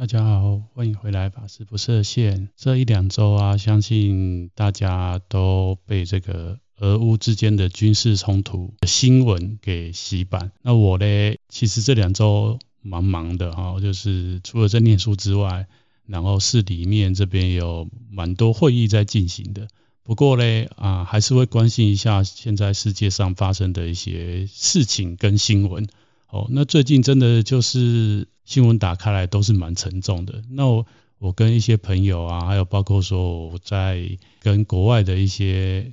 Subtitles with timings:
[0.00, 2.48] 大家好，欢迎回来，法师不设限。
[2.56, 10.52] 这一两周啊，相信大家都被这个俄乌之间的军事冲突的新闻给洗版。
[10.62, 15.66] 那我呢，其实这两周蛮忙的哈，就是除了在念书之外，
[16.06, 19.68] 然后市里面这边有蛮多会议在进行的。
[20.02, 25.86] 不过呢，啊，还是会关心一下现在世界上发生的一些事情跟新闻。
[26.30, 30.42] 哦，那最近真的就是新闻打开来都是蛮沉重的。
[30.48, 30.86] 那我
[31.18, 35.92] 我跟一些朋友啊，还有包括说我在跟国外的一些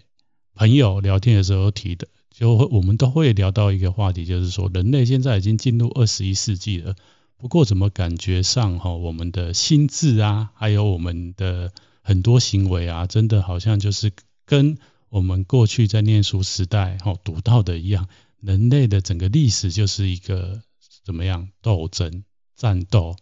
[0.54, 6.96] 朋友聊天的时候提的，就会我们都会聊到一个话题，就是说人类现在已经进入二十一世纪了。
[7.40, 14.12] 不过怎么感觉上哈，我们的心智啊，还有我们的很多行为啊，真的好像就是
[14.46, 14.77] 跟
[15.10, 18.08] 我们过去在念书时代哈读到的一样。
[18.41, 20.62] 人类的整个历史就是一个
[21.04, 22.23] 怎么样斗争、
[22.55, 23.16] 战斗、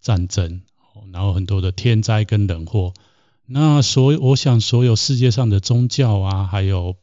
[0.00, 0.62] 战争，
[1.12, 2.94] 然后很多的天灾跟人祸。
[3.44, 6.96] 那所以我想，所有世界上的宗教啊，还有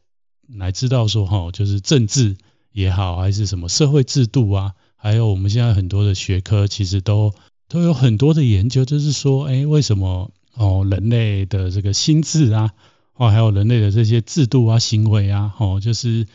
[0.47, 2.37] 乃至到说哈，就是政治
[2.71, 7.33] 也好，还是什么社会制度啊，还有我们现在很多的学科，其实都
[7.67, 12.73] 都有很多的研究，就是说，哎，为什么哦，人类的这个心智啊，
[13.13, 16.25] 哦，还有人类的这些制度啊、行为啊，哦，就是。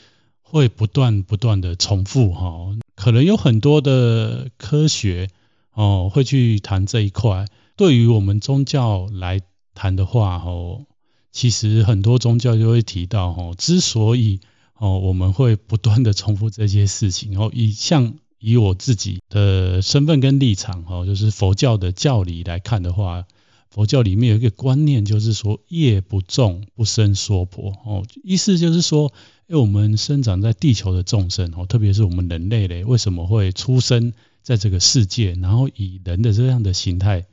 [0.55, 5.28] 会不断不断的重复哈，可能有很多的科学
[5.72, 7.46] 哦会去谈这一块。
[7.74, 9.41] 对于我们宗教来
[9.74, 10.86] 谈的话哦，
[11.33, 14.38] 其实很多宗教就会提到哦，之所以
[14.78, 23.24] 哦我们会不断的重复这些事情哦，以像以我自己的身份跟立场哦，就是佛教的教理来看的话，
[23.70, 29.12] 佛教里面有一个观念，就是说业不重不生娑婆哦，意思就是说。
[29.46, 37.26] 因为我们生长在地球的众生哦，特别是我们人类嘞，为什么会出生在这个世界，然后以人的这样的形态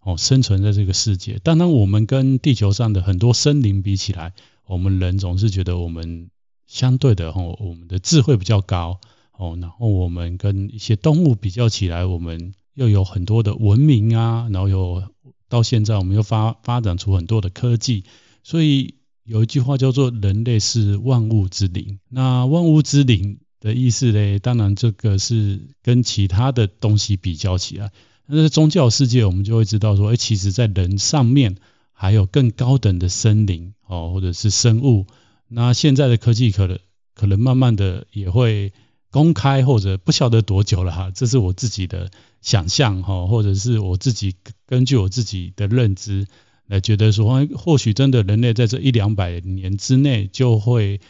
[0.00, 1.38] 哦生存在这个世界？
[1.38, 4.32] 当然，我们跟地球上的很多生灵比起来，
[4.66, 6.30] 我们人总是觉得我们
[6.66, 8.98] 相对的哦，我们的智慧比较高
[9.36, 15.02] 哦，然后我们跟一些动物比较起来，我们又有很多的文明啊，然后又
[15.50, 18.04] 到现在我们又发发展出很多的科技，
[18.42, 18.94] 所以。
[19.30, 24.40] 有一句话叫做“人类是万物之灵”，那万物之灵的意思呢？
[24.40, 27.92] 当然，这个是跟其他的东西比较起来。
[28.26, 31.58] 那在宗教世界，我们就会知道说，哎，其实，在人上面
[31.92, 35.06] 还有更高等的生灵哦，或者是生物。
[35.46, 36.80] 那现在的科技可能
[37.14, 38.72] 可能慢慢的也会
[39.12, 41.12] 公开，或者不晓得多久了哈。
[41.14, 42.10] 这是我自己的
[42.42, 44.34] 想象哈，或者是我自己
[44.66, 46.26] 根据我自己的认知。
[46.70, 51.00] 来觉得说，或许真的人类在这一两百年之内，就会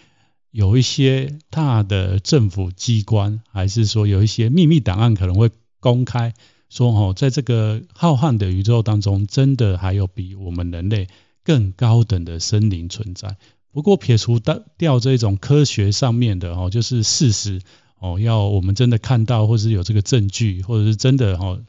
[0.51, 6.33] 有一些大的政府机关，还是说有一些秘密档案可能会公开，
[6.71, 11.09] 说哦，在这个浩瀚的宇宙当中，真的还有比我们人类
[11.45, 13.37] 更高等的生灵存在。
[13.71, 14.41] 不过撇除
[14.79, 17.61] 掉这种科学上面的哦，就是事实
[17.99, 21.61] 哦，要我们真的看到，或是有这个证据，或者是真的哦，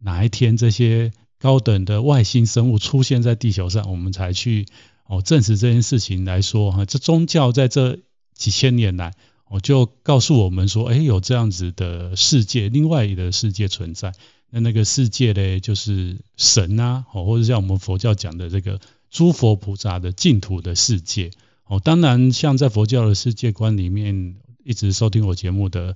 [0.00, 1.12] 哪一天这些。
[1.40, 4.66] 高等的外星生物出现在地球上，我们才去
[5.06, 8.00] 哦证实这件事情来说哈，这宗教在这
[8.34, 9.14] 几千年来，
[9.46, 14.12] 哦就告诉我们说，哎，有这样子的世界，另外一个世界存在。
[14.50, 21.30] 那那个世界呢，就是神啊，哦或者像我们佛教讲的这个诸佛菩萨的净土的世界。
[21.66, 25.94] 哦，当然像在佛教的世界观里面，一直收听我节目的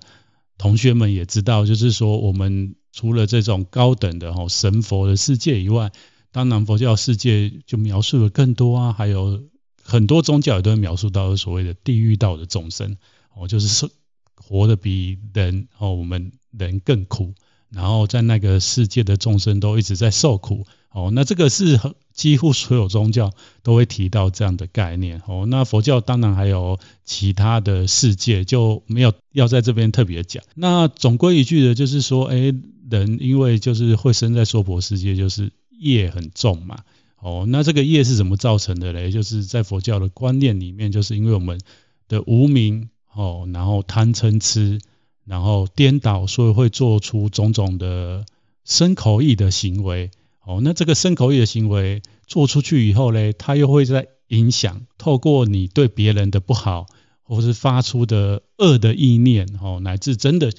[0.56, 2.76] 同学们也知道，就是说我们。
[2.92, 5.90] 除了这种高等的哈神佛的世界以外，
[6.30, 9.42] 当然佛教世界就描述了更多啊，还有
[9.82, 12.96] 很多宗教也都会描述到所谓的地狱道的众生
[13.34, 13.90] 哦，就是说
[14.34, 17.34] 活得比人哦我们人更苦，
[17.70, 21.80] 然后在那个世界的众生都一直在受苦哦，那这个是
[22.12, 23.32] 几乎所有宗教
[23.62, 25.46] 都会提到这样的概念哦。
[25.46, 30.42] 那佛教当然还有其他的世界就没有要在这边特别讲。
[30.54, 32.54] 那总归一句的就是说，哎。
[32.98, 36.80] 人因为就是会生在娑婆世界，就是业很重嘛。
[37.18, 39.10] 哦，那这个业是怎么造成的嘞？
[39.12, 41.60] 就是在佛教的观念里面，就是因为我们
[42.08, 44.80] 的无明，哦，然后贪嗔痴，
[45.24, 48.26] 然后颠倒，所以会做出种种的
[48.64, 50.10] 身口意的行为。
[50.44, 56.86] 哦，那这个身口意的行为做出去以后嘞，它又会在影响，透过你对别人的不好，
[57.22, 60.52] 或是发出的恶的意念，哦，乃至真的。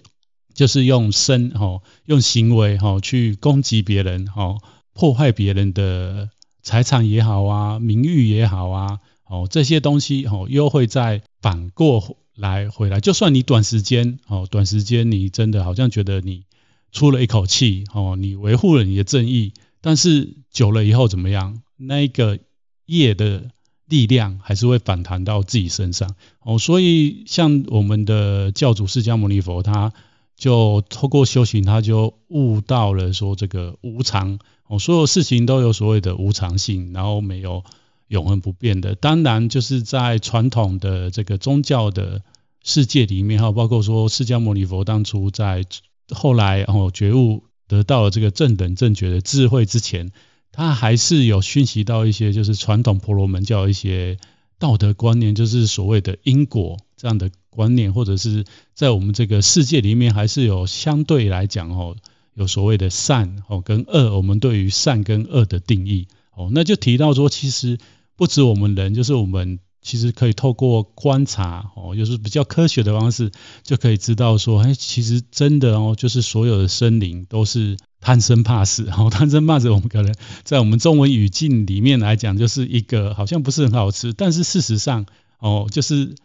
[0.54, 4.58] 就是用身哈，用行为哈去攻击别人哈，
[4.94, 6.30] 破坏别人的
[6.62, 13.00] 财产也好啊，名誉也好啊，哦这些东西哦又会再反过来回来。
[13.00, 16.44] 就算你短时间哦，短时间你真的好像觉得你
[16.92, 21.62] 出了一口气哦，你维护了你的正义，但是久了以后怎么样？
[21.78, 22.40] 那个
[22.86, 23.50] 业的
[23.88, 26.58] 力量还是会反弹到自己身上哦。
[26.60, 29.92] 所以像我们的教主释迦牟尼佛，他
[30.36, 37.64] 就透过修行，他就悟到了说这个无常哦，所有事情都有所谓的无常性，然后没有
[38.08, 38.96] 永恒不变的。
[38.96, 42.22] 当然，就是在传统的这个宗教的
[42.64, 45.66] 世界里面哈，包括说释迦牟尼佛当初在。
[46.10, 50.12] 后来哦，觉悟得到了这个正等正觉的智慧之前，
[50.52, 54.18] 他还是有熏习到一些就是传统婆罗门教一些
[54.64, 61.98] 道德观念，就是所谓的因果这样的观念，或者是在我们这个世界里面，还是有相对来讲哦，
[62.34, 67.78] 有所谓的善哦跟恶，我们对于善跟恶的定义哦，那就提到说，其实
[68.16, 69.60] 不止我们人，就是我们。
[69.86, 73.32] 其实可以透过观察哦，就是比较科学的方式，
[73.64, 78.90] 就可以知道说，哎，其实真的哦，就是所有的生灵都是贪生怕死。
[78.96, 80.14] 哦，贪生怕死，我们可能
[80.44, 85.06] 在我们中文语境里面来讲，就是一个好像不是很好吃，但是事实上
[85.40, 86.16] 哦，就是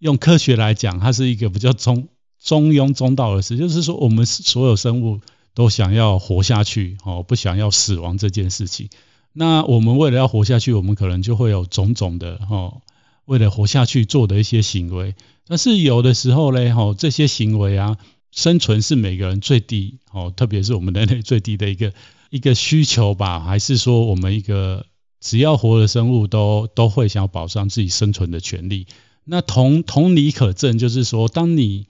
[0.00, 2.08] 用科学来讲，它是一个比较中
[2.42, 5.20] 中庸中道的事，就是说我们所有生物
[5.54, 8.90] 都想要活下去哦，不想要死亡这件事情。
[9.32, 12.82] 那我们为了要活下去，我们可能就会有种种的哦。
[13.26, 15.14] 为了活下去做的一些行为，
[15.46, 17.98] 但是有的时候呢，哈，这些行为啊，
[18.30, 21.92] 生存是每个人最低，哦，特别是我们人类 最低的一个
[22.30, 24.86] 一个需求吧，还是说我们一个
[25.20, 28.86] 只要活的生物都都会想要保障自己生存的权利？
[29.24, 31.86] 那同同理可证，就是说，当你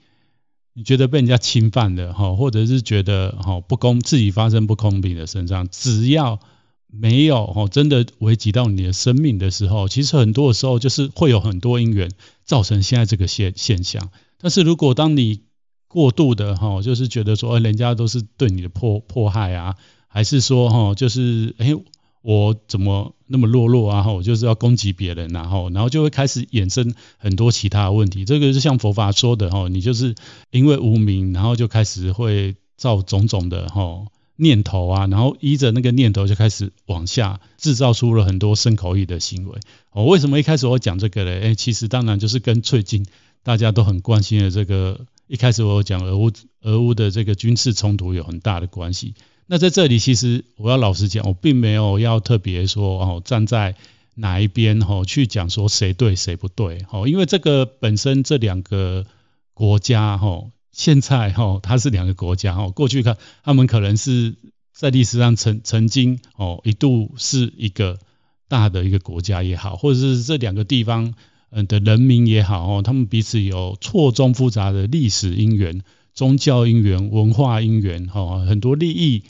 [0.73, 6.39] 你觉得被人家侵犯了，哈，或者是觉得哈不公，自己发生不公平的身上，只要
[6.87, 12.11] 没有哦，真的危及到你的生命的时候，其实很多的时候就是会有很多因缘
[12.45, 14.09] 造成现在这个现现象。
[14.41, 15.41] 但是如果当你
[15.89, 19.75] 过度的哈，就是觉得说，人家都是对你的迫迫害啊，
[20.07, 21.75] 还是说哈，就是哎，
[22.21, 24.03] 我怎么那么懦弱啊？
[24.03, 28.23] 哈我就是要攻击别人，然后然后就会开始衍生很多其他的问题。
[28.23, 30.15] 这个是像佛法说的哈，你就是
[30.51, 34.05] 因为无明，然后就开始会造种种的哈。
[34.41, 39.59] 念头啊，然后依着那个念头就开始往下制造出了很多身口意的行为。
[39.91, 41.39] 哦，为什么一开始我讲这个呢？
[41.41, 43.05] 哎，其实当然就是跟最近
[43.43, 46.31] 大家都很关心的这个，一开始我讲俄乌
[46.63, 49.13] 俄乌的这个军事冲突有很大的关系。
[49.45, 53.75] 那在这里，其实我要老实讲，我并没有要特别说哦，站在
[54.15, 59.05] 哪一边哦去讲说谁对谁不对哦，因为这个本身这两个
[59.53, 60.51] 国家哦。
[60.71, 64.35] 现在哈，它是两个国家哈，过去看他们可能是
[64.73, 67.99] 在历史上曾曾经哦一度是一个
[68.47, 71.13] 大的一个国家也好，或者是这两个地方
[71.51, 75.81] 嗯的人民也好哦，他们彼此有错综复杂的历史因缘、
[76.13, 79.23] 宗教因缘、文化因缘哈，很多利益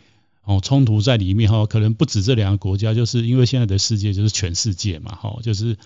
[0.43, 5.77] 哦冲突在里面哈，可能不止这两个国家，就是因为现在的世界就是全世界嘛哈，就是。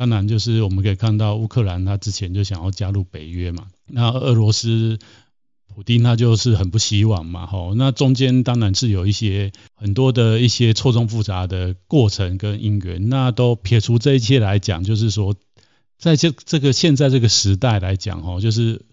[0.00, 3.66] 当然，就是我们可以看到乌克兰，他之前就想要加入北约嘛。
[3.88, 4.96] 那俄罗斯
[5.74, 7.74] 普丁他就是很不希望嘛，吼。
[7.74, 13.08] 那中间当然是有一些很多的一些错综复杂的过程跟因缘。
[13.08, 15.34] 那都撇除这一切来讲，就是说，
[15.98, 18.86] 在这这个现在这个时代来讲，哈，就是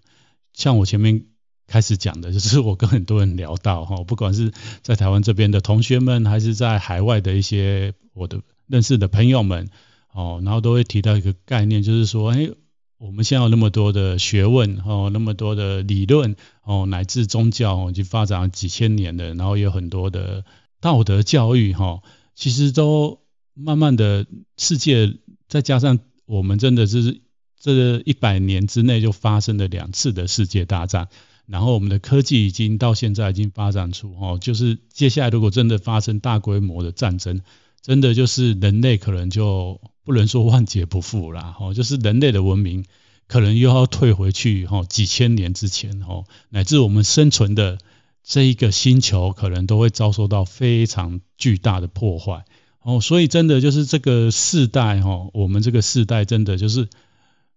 [0.54, 1.26] 像我前面
[1.68, 9.70] 开始讲的，就是我跟很多人聊到，哈，不管是在台湾这边的同学们，还是在海外的一些我的认识的朋友们。
[10.18, 12.50] 哦，然后都会提到一个概念，就是说，哎，
[12.98, 20.46] 我们现在有那么多的学问，哦，那么多的理论，哦，乃至宗教，已经发展了几千年了，然后有很多的
[20.80, 22.02] 道德教育，哈，
[22.34, 23.20] 其实都
[23.54, 25.18] 慢慢的世界，
[25.50, 27.22] 再加上我们真的是
[27.60, 31.08] 这一百年之内就发生了两次的世界大战，
[31.46, 37.42] 然后我们的科技已经到现在已经发展出，哦，就是接下来如果真的发生大规模的战争，
[37.82, 42.86] 真的就是人类可能就不能说万劫不复啦，哦，就是人类的文明
[43.28, 47.80] 可能又要退回去，哦，几千年之前，哦，乃至我们生存的
[48.24, 52.46] 这一个星球，可能都会遭受到非常巨大的破坏，
[52.86, 56.88] 哦，所以真的就是这个世代，吼，我们这个世代真的就是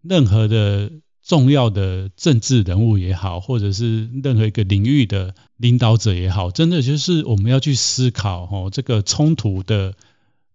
[0.00, 0.90] 任何的
[1.22, 9.94] 重要的政治人物也好，或者是任何一个领域的领导者也好，真的就是我们要去思考，吼，这个冲突的。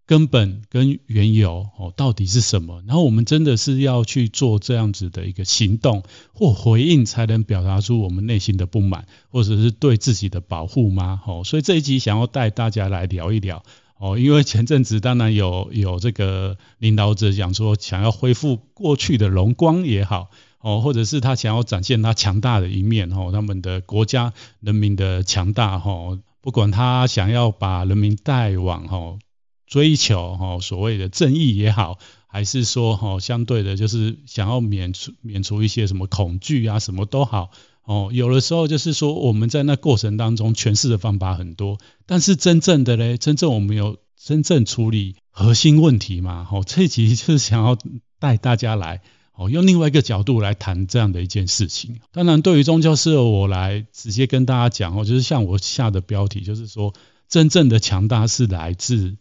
[0.06, 2.82] 根本跟缘由哦，到底是什么？
[2.86, 6.02] 然后我们真的是要去做这样子的一个行动
[6.34, 11.22] 或回应，才能表达出我们内心的不满，或者是对自己的保护吗？
[11.26, 13.62] 哦，所以这一集想要带大家来聊一聊
[14.04, 20.28] 哦，因为前阵子当然有有这个领导者讲说，想要恢复过去的荣光也好
[20.60, 29.18] 哦，或者是他想要展现他强大的一面哦，他们的国家人民的强大哈，不管他想要把人民带往哈
[29.66, 37.52] 追求哈所谓的正义也好，还是说哈相对的，就是想要免除免除一些什么恐惧啊，什么都好
[37.84, 46.48] 哦，有的时候就是说我们在那过程当中诠释的方法很多，但是真正的嘞，真正我们有真正处理核心问题嘛？
[46.50, 47.76] 哦，这一集就是想要
[48.18, 49.02] 带大家来。
[49.36, 51.98] 哦，用另外一个角度来谈这样的一件事情。
[52.12, 56.94] 当然，对于宗教师我来直接跟大家讲哦，就是像我下的标题，就是说
[57.28, 59.16] 真正的强大是来自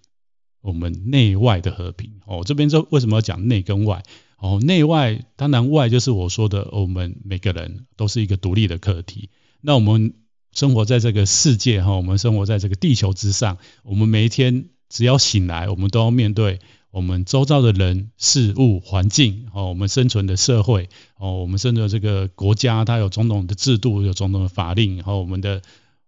[0.61, 2.11] 我们内外的和平。
[2.27, 4.03] 哦，这边就为什么要讲内跟外？
[4.43, 9.29] 哦，内外当然外就是我说的，我们每个人都是一个独立的个体。
[9.61, 10.15] 那我们
[10.51, 16.59] 生活在这个世界哈，我们生活在这个地球之上，我们每一天只要醒来，我们都要面对。
[16.91, 25.61] 我们周遭的人、事物、环境，哦，我们生存的社会，哦，我们生存的这个国家，它有种种的制度，有种种的法令，然后我们的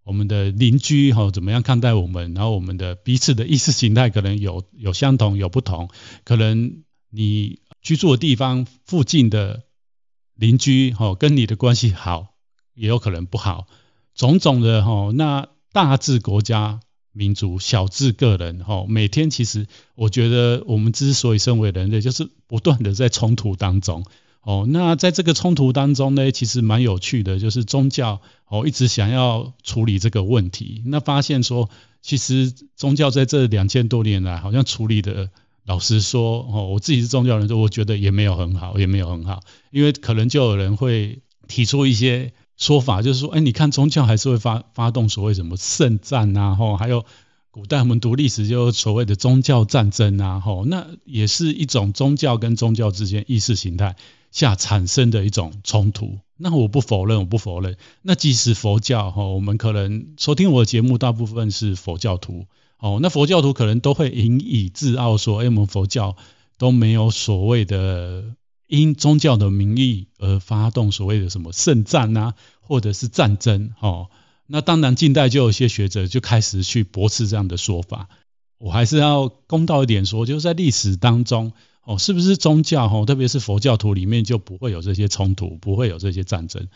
[0.03, 2.33] 我们的邻居，哈，怎么样看待我们？
[2.33, 5.89] 然后我们的彼此的意识形态可能有有相同，有不同，
[6.25, 9.63] 可能你居住的地方附近的
[10.33, 12.33] 邻居，哈，跟你的关系好，
[12.73, 13.67] 也有可能不好，
[14.13, 16.81] 种种的，哈，那大至国家。
[17.17, 24.03] 民族小至个人，哈，每天其实我觉得我们之所以身为人类，就是不断的在冲突当中，
[24.41, 31.69] 哦，那在这个冲突当中呢，其实蛮有趣的，就是宗教哦一直想要处理这个问题，那发现说，
[32.01, 35.29] 其实宗教在这两千多年来，好像处理的，
[35.65, 39.41] 老实说，哦，我自己是宗教人，我觉得也没有很好，也没有很好，
[39.71, 42.33] 因为可能就有人会提出一些。
[42.57, 47.03] 说法就是说，哎，你看宗教还是会发发动所谓什么圣战啊，吼，还有
[47.51, 53.97] 古代我们读历史就所谓的宗教战争啊，吼，那也是一种宗教跟宗教之间意识形态
[54.31, 56.19] 下产生的一种冲突。
[56.37, 57.75] 那我不否认，我不否认。
[58.01, 62.45] 那即使佛教，吼，我们可能收听我的节目大部分是佛教徒，
[62.77, 66.15] 哦，那佛教徒可能都会引以自傲说，哎，我们佛教
[66.57, 68.35] 都没有所谓的。
[68.67, 74.09] 因宗教的名义而发动所谓的什么圣战啊，或者是战争，哦，
[74.47, 78.09] 那当然近代就有些学者就开始去驳斥这样的说法。
[78.57, 81.53] 我还是要公道一点说，就是在历史当中，
[81.83, 86.67] 哦，是不是宗教，哦，特别是佛教徒里面就不会有这些冲突，不会有这些战争？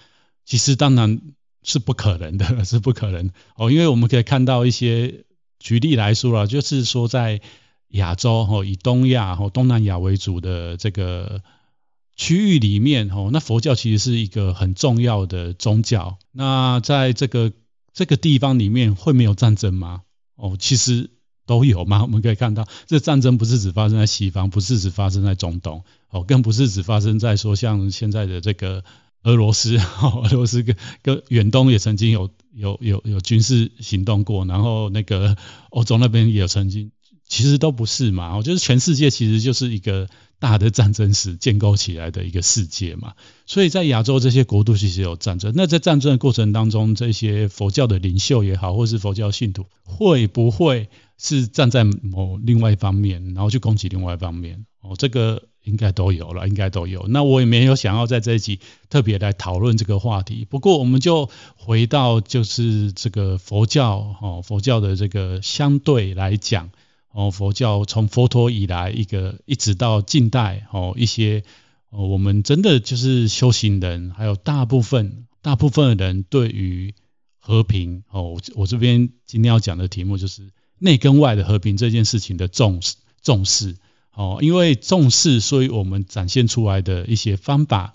[0.46, 1.20] 其实当然
[1.64, 5.26] 是不可能的， 是不可能哦，因为我们可以看到一些
[5.60, 7.42] 举例来说啊，就是说在
[7.90, 11.42] 亚洲，哦，以东亚，哦，东南亚为主的这个。
[12.22, 16.18] 区域里面，哦，那佛教其实是一个很重要的宗教。
[16.34, 17.54] 那在这个
[17.94, 20.02] 这个地方里面，会没有战争吗？
[20.36, 21.12] 哦，其实
[21.46, 22.02] 都有嘛。
[22.02, 28.84] 我们可以看到，这战争不是只发生在西方，不是只发生在中东，哦，更不是只发生在说像现在的这个
[29.24, 35.38] 俄罗斯，哦，俄罗斯跟跟远东也曾经有有有有军事行动过，然后那个
[35.72, 36.92] 欧洲那边也有曾经，
[37.28, 38.38] 其实都不是嘛。
[38.38, 40.10] 我觉得全世界其实就是一个。
[40.42, 43.16] 大的战争史建构起来的一个世界嘛，
[43.46, 45.52] 所以在亚洲这些国度其实有战争。
[45.54, 50.88] 那在战争的过程当中，这些佛教的领袖也好，或是佛教信徒，会不会
[51.18, 54.66] 是站在某另外一方面，然后去攻击另外一方面？
[54.80, 57.06] 哦，这个应该都有了，应该都有。
[57.08, 60.46] 那我也没有想要在这一集特别来讨论这个话题。
[60.46, 66.70] 不过我们就回到就是这个佛教，哦，佛教的这个相对来讲。
[67.12, 71.44] 哦，佛教从佛陀以来，一个一直到近代，哦，一些，
[71.90, 76.94] 哦，我们真的就是修行人，还有大部分大部分的人对于
[77.40, 83.76] 和平，哦，我这边今天要讲的题目就是内跟外的和平这件事情的重视重视，
[84.20, 87.94] 哦，因为重视，所以我们展现出来的一些方法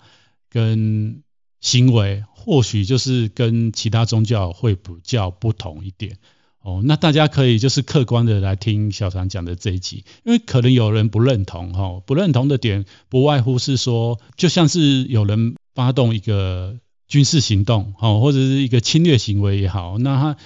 [0.49, 1.21] 跟
[1.61, 6.17] 行为，或许就是跟其他宗教会比较不同一点。
[6.61, 20.37] 哦，那大家可以就是客观的来听小常讲的这一集，因为可能有人不认同哈，不认同的点不外乎是说，就像是有人发动一个军事行动，哈，或者是一个侵略行为也好，那他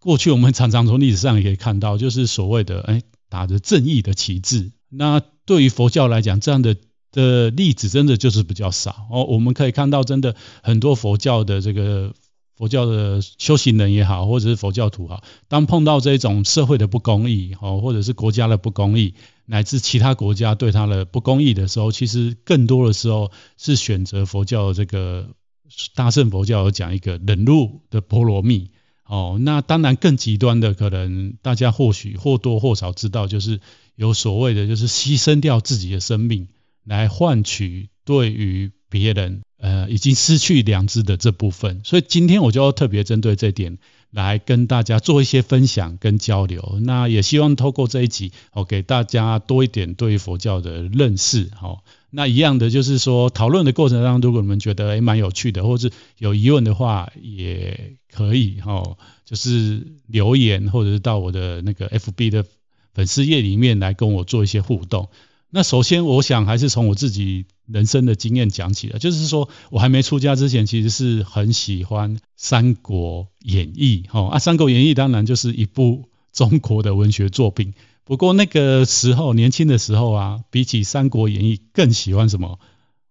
[0.00, 6.76] 过去我们常常从历史上也可以看到，就是所谓的哎打着正义的旗帜，那对于佛教来讲，这样的
[7.12, 12.12] 的例子真的就是比较少哦，我们可以看到真的很多佛教的这个。
[12.56, 25.30] 佛教的修行人也好，或者是佛教徒好，当碰到这种社会的不公义，哦，或者是国家的不公义，乃至其他国家对他的不公义的时候，其实更多的时候是选择佛教的这个
[25.96, 28.70] 大乘佛教有讲一个忍辱的波罗蜜，
[29.06, 33.60] 哦，那当然更极端的可能大家或许或多或少知道，就是
[33.96, 36.48] 有所谓的就是牺牲掉自己的生命
[36.84, 41.82] 来换取对于别人呃已经失去良知的这部分。
[41.84, 43.78] 所以今天我就要特别针对这点
[44.14, 46.78] 来跟大家做一些分享跟交流。
[46.82, 51.50] 那也希望透过这一集哦，给大家多一点对于佛教的认识。
[51.54, 62.44] 好，那一样的就是说，讨论的过程当中，如果你们觉得诶蛮有趣的，或者是有疑问的话，也可以哈，就是留言或者是到我的那个 FB 的。
[62.94, 65.08] 粉丝页里面来跟我做一些互动。
[65.56, 77.72] 那首先，我想还是从我自己人生的经验讲起的，就是说我还没出家之前，其实是很喜欢《三国演义》哈啊，《三国演义》当然就是一部中国的文学作品。
[78.02, 82.58] 不过那个时候年轻的时候啊，比起《三国演义》更喜欢什么？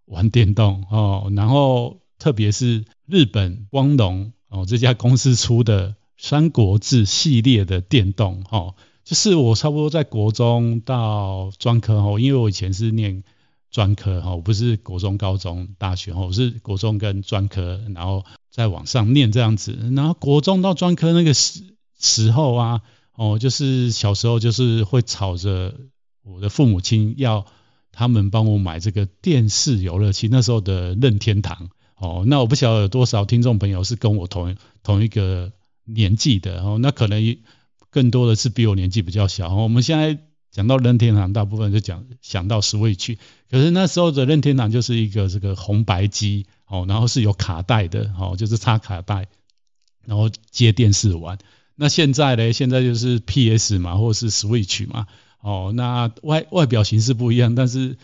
[0.04, 1.32] 玩电动哦。
[1.34, 8.76] 然后特别是日本光荣哦这家公司出的《三国志》系列的电动哈。
[9.04, 13.24] 就是我差不多在国中到专科哈，因为我以前是念
[13.70, 19.78] 专科哈，我不是国中、高中、大学哈，我是国中跟专科，然后再往上念这样子。
[19.94, 21.64] 然后国中到专科那个时
[22.00, 22.82] 时候啊，
[23.16, 25.76] 哦，就是小时候就是会吵着
[26.24, 27.46] 我的父母亲要
[27.92, 35.52] 他们帮我买这个电视游乐器，那时候的任天堂哦，那我不晓得有多少听众朋友是跟我同同一个
[35.84, 37.38] 年纪的哦，那可能。
[37.94, 39.54] 更多的是比我年纪比较小。
[39.56, 40.18] 我们现在
[40.52, 43.18] 讲到任天堂，大部分就讲想到 Switch，
[43.52, 49.28] 可是那时候的任天堂就是一个这个红白机，哦，然后是有卡带的，哦，就是插卡带，
[50.08, 51.38] 然后接电视玩。
[51.76, 52.52] 那现在呢？
[52.52, 55.06] 现在就是 PS 嘛，或者是 Switch 嘛，
[55.40, 57.98] 哦，那外外表形式不一样，但是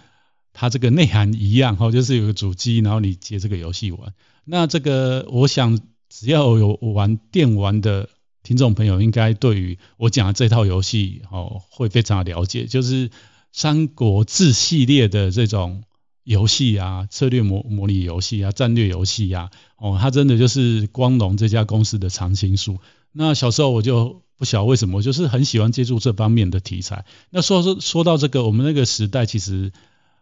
[0.53, 4.13] 它这个内涵一样，哦，就是有个主机，然后你接这个游戏玩。
[4.46, 5.79] 那这个我想，
[6.10, 8.08] 只要有玩电玩的。
[8.50, 13.10] 听众朋友应该对于我讲的这套游戏哦，会非常的了解，就是
[13.51, 15.84] 《三国志》系列的这种
[16.24, 22.79] 游戏啊，策略模模拟游戏啊，战略游戏啊，哦，它真的就是光荣这家公司的常青树。
[23.12, 27.06] 那小时候我就不晓得为什么，就是很喜欢接触这方面的题材。
[27.29, 29.72] 那说说说到这个，我们那个时代，其实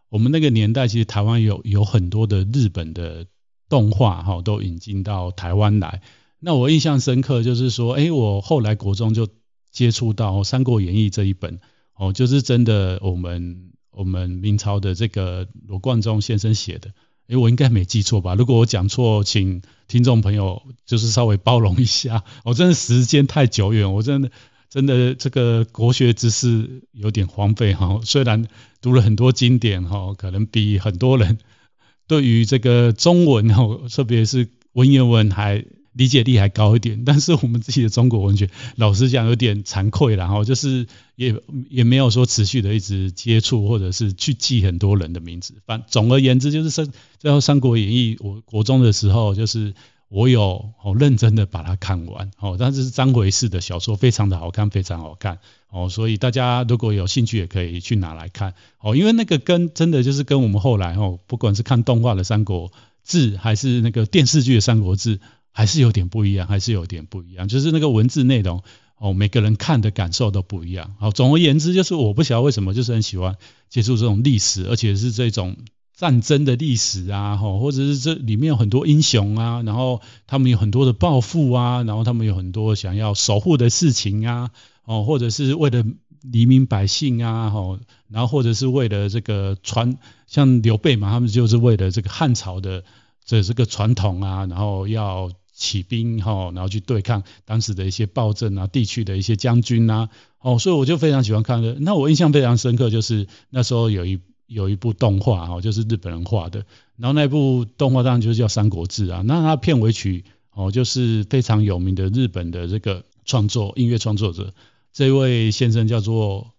[0.09, 3.25] 我们那个年代，其实台湾有有很多的日本的
[3.69, 6.01] 动画哈，都引进到台湾来。
[6.39, 9.27] 那我印象深刻，就是说，哎，我后来国中就
[9.71, 11.59] 接触到《三国演义》这一本，
[11.95, 16.91] 哦，就是真的，我们我们明朝的这个罗贯中先生写的，
[17.27, 18.35] 哎，我应该没记错吧？
[18.35, 22.23] 如果我讲错，请听众朋友就是稍微包容一下。
[22.45, 24.29] 我真的时间太久远，我真的
[24.69, 27.99] 真的这个国学知识有点荒废哈。
[28.03, 28.47] 虽然
[28.79, 31.39] 读了很多经典哈，可能比很多人
[32.07, 35.65] 对于这个中文哈，特别是文言文还。
[35.97, 41.35] 理解力还高一点，但是我们自己的中国文学，老实讲有点惭愧了哈，就是也
[41.69, 45.55] 也没有说持续的一直接触，或者是去记很多人的名字。
[45.65, 49.73] 反总而言之，就是三最后《三国演义》，我国中的时候，就是
[50.07, 52.57] 我有好认真的把它看完哦。
[52.59, 55.39] 但是章回式的小说，非常的好看，非常好看
[55.71, 55.89] 哦。
[55.89, 58.95] 所以大家如果有兴趣，也可以去拿来看哦。
[58.95, 62.71] 因为那个跟真的就是跟我们后来哦，不管是看动画的《三国
[63.03, 65.17] 志》，还是那个电视剧的《三国志》。
[65.57, 68.61] 还是有点不一样，还是有点不一样，就是那个文字内容
[68.99, 70.93] 哦，每个人看的感受都不一样。
[70.99, 75.57] 好，总而言之，就是我不晓得为什么，就是很喜欢接触这种历史，而且是这种
[75.95, 84.51] 战争的历史啊，吼或者是这里面有很多英雄啊，然后他们有很多的抱负啊，然后他们有很多想要守护的事情啊，
[84.85, 85.83] 哦，或者是为了
[86.21, 92.83] 黎民百姓啊，吼，然后或者是为了这个传，像刘备嘛，他们就是为了这个汉朝的
[93.25, 95.31] 这这个传统啊，然后要。
[95.57, 100.07] 起兵哈，然后去对抗当时的一些暴政啊，地区的一些将军呐，
[100.39, 101.75] 哦，所以我就非常喜欢看的。
[101.79, 106.63] 那我印象非常深刻，就是那时候有一有一部动画哈，就是日本人画的，
[106.95, 109.23] 然后那部动画当然就是叫《三国志》啊。
[109.25, 114.53] 那它片尾曲哦，就是非常有名的日本的这个创作音乐创作者，
[114.93, 116.51] 这位先生叫做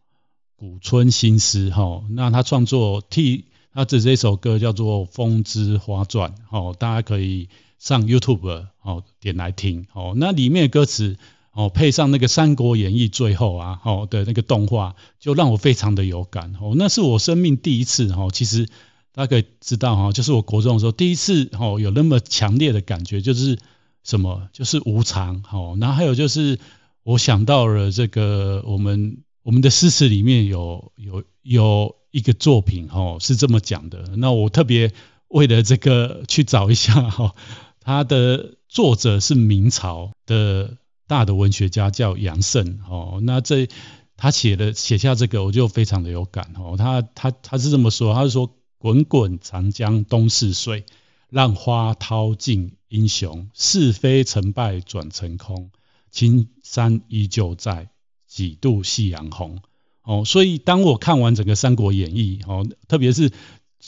[0.56, 2.02] 古村新司哈。
[2.10, 7.48] 那他创作替他的这首歌叫做《风之花传》哦，大家可以。
[7.78, 11.16] 上 YouTube 哦，点来听哦，那里面的歌词
[11.52, 16.74] 哦，配上那个《三国演义》最后啊哦的那个动画，就让我非常的有感哦。
[16.76, 18.66] 那是我生命第一次哦，其实
[19.12, 23.58] 大家可以知道哈，就是我国中的时候第一次哦，有那么强烈的感觉，就是
[24.04, 25.76] 什么，就是无常哦。
[25.80, 26.58] 然后还有就是
[27.02, 34.04] 我想到了这个我们我们的诗词里面有有有一个作品哦，是这么讲的。
[34.16, 34.92] 那我特别
[35.28, 37.34] 为了这个去找一下哈。
[37.80, 43.20] 他的作者是明朝的大的文学家，叫杨慎哦。
[43.22, 43.68] 那这
[44.16, 46.76] 他写的写下这个，我就非常的有感哦。
[46.76, 50.84] 他他他是这么说，他是说滚滚长江东逝水，
[51.30, 53.48] 浪花淘尽英雄。
[53.54, 55.70] 是非成败转成空，
[56.10, 57.88] 青山依旧在，
[58.26, 59.60] 几度夕阳红。
[60.02, 63.30] 哦，所以当我看完整个《三国演义》哦，特别是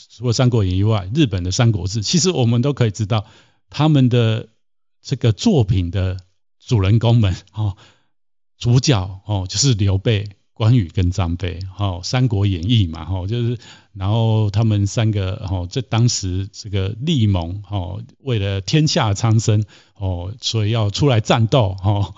[0.09, 3.25] 除了《三国演义》外，日本的《三国志》，其实我们都可以知道
[3.71, 4.49] 他们的
[5.01, 6.17] 这个作品的
[6.59, 7.75] 主人公们哦，
[8.59, 11.57] 主角哦，就是刘备、关羽跟张飞。
[11.79, 13.57] 哦，《三国演义》嘛，哦，就是
[13.93, 22.13] 然后他们三个哦，在当时这个立盟哦，为了天下苍生哦，所以要出来战斗哦，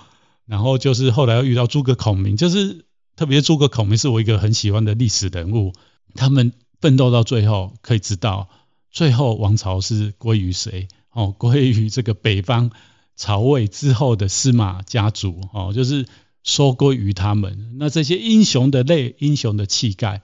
[0.46, 2.86] 然后就是后来又遇到诸葛孔明，就是。
[3.16, 5.74] 特别诸葛孔明是我一个很喜欢的历史人物，
[6.16, 8.50] 他们奋斗到最后，可以知道
[8.90, 10.88] 最后王朝是归于谁？
[11.14, 12.72] 哦，归于这个北方
[13.16, 16.06] 曹魏之后的司马家族，哦，就是
[16.44, 17.78] 收归于他们。
[17.80, 20.22] 那这些英雄的泪、英雄的气概，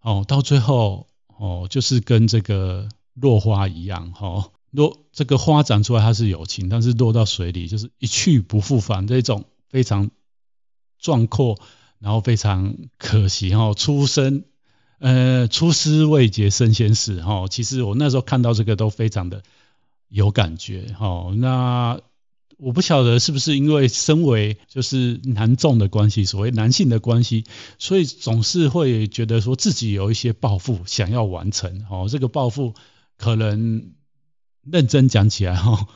[0.00, 1.06] 哦，到最后，
[1.38, 10.10] 哦，就是跟这个落花一样，哦，落这个花长出来它是有情，但是落到水里就是一去不复返，这种非常
[10.98, 11.58] 壮阔。
[12.02, 14.42] 然后非常可惜哈，出生
[14.98, 17.46] 呃出师未捷身先死哈。
[17.48, 19.44] 其实我那时候看到这个都非常的
[20.12, 21.32] 有感觉哈。
[21.34, 22.00] 那
[22.58, 27.44] 我不晓得是不是因为身为就是男众的关系，所谓男性的关系，
[27.78, 32.06] 所以总是会觉得说自己有一些抱负想要完成哦。
[32.10, 32.74] 这个抱负
[33.16, 33.92] 可能
[34.62, 35.88] 认真讲起来哈，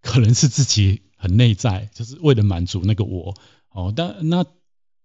[0.00, 3.34] 可能是自己很内在，就是为了满足那个我
[3.70, 3.92] 哦。
[3.94, 4.46] 但那。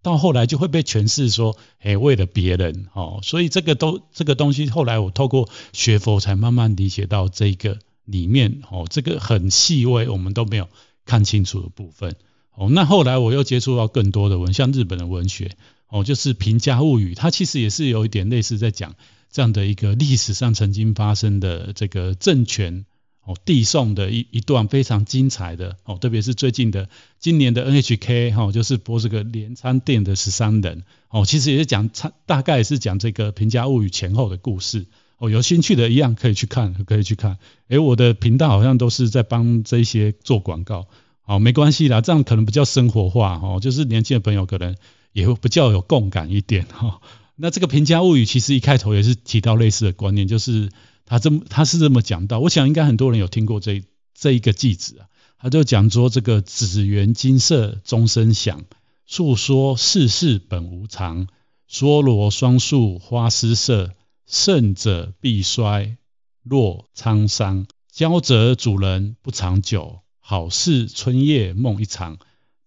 [0.01, 7.79] 到后来就会被诠释说，哎，为了别人，哦，所以这个都这个东西，后来我透过学佛才慢慢理解到这个
[8.11, 10.67] 里面，哦，这个很细微，我们都没有
[11.05, 12.15] 看清楚的部分，
[12.55, 15.51] 哦，那后来我又接触到更多的文，像日本的文学，
[15.87, 18.95] 哦，就是《平家物语》，它其实也是有一点类似在讲
[19.31, 22.85] 这样的一个历史上曾经发生的这个政权。
[23.21, 34.87] 哦，递送的一一段非常精彩的哦，特别是最近的今年的 NHK 哈，就是播这个镰仓殿的十三人哦，其实也是讲大大概也是讲这个平家物语前后的故事
[35.19, 37.37] 哦，有兴趣的一样可以去看，可以去看。
[37.67, 40.87] 诶，我的频道好像都是在帮这些做广告，
[41.21, 44.75] 好，没关系啦，这样可能比较生活化哦，就是年轻的朋友可能
[45.13, 47.01] 也会比较有共感一点哈。
[47.35, 50.69] 那这个平家物语其实一开头也是提到类似的观念，就是。
[51.11, 53.81] 他这么他是这么讲到，我想应该很多人有听过这
[54.13, 58.61] 这一个句子啊，他就讲说这个紫园金色钟声响，
[59.07, 61.25] 诉说世事本无常，
[61.67, 63.89] 梭罗双树花失色，
[64.31, 65.97] 盛者必衰，
[66.43, 72.19] 落沧桑，骄则主人不长久，好事春夜梦一场，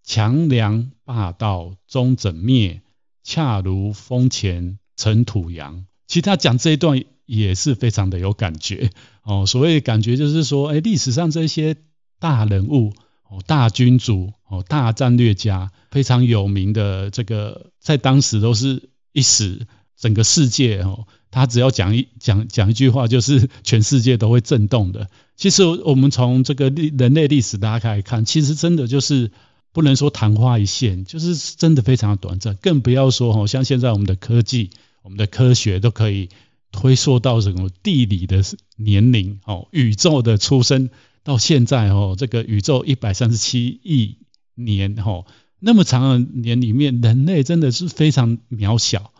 [0.02, 2.82] 强梁霸道终整灭，
[3.22, 5.86] 恰如风前尘土扬。
[6.08, 7.02] 其实他讲这一段。
[7.24, 8.90] 也是非常的有感觉
[9.22, 9.46] 哦。
[9.46, 11.76] 所谓感觉就是说，哎，历史上这些
[12.18, 12.92] 大人物
[13.30, 25.08] 哦，大君主哦，大战略家，非常有名的这个，在当时都是一时，整个世界哦，他只要讲一讲讲一句话，就是 全世界都会震动的。
[25.34, 29.32] 其实我们从这个历人类历史大家来看，其实真的就是
[29.72, 32.54] 不能说昙花一现，就是真的非常短暂。
[32.54, 34.70] 更不要说哦，像现在我们的科技、
[35.02, 36.28] 我们的科学都可以。
[36.74, 38.42] 推溯到什么地理的
[38.76, 40.88] 年龄哦，宇宙的出生
[41.22, 44.16] 到现在哦，这个宇宙一百三十七亿
[44.54, 45.26] 年哦，
[45.58, 49.12] 那么长的年里面，人类真的是非常渺小